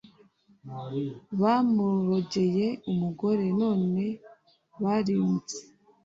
[1.41, 4.03] Bamurogeye umugore none
[4.81, 5.57] barimutse